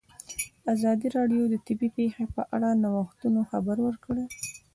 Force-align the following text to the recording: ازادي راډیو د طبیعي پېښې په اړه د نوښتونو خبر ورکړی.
ازادي 0.73 1.07
راډیو 1.17 1.43
د 1.49 1.55
طبیعي 1.67 1.89
پېښې 1.97 2.25
په 2.35 2.41
اړه 2.55 2.69
د 2.73 2.77
نوښتونو 2.83 3.39
خبر 3.51 3.77
ورکړی. 3.87 4.25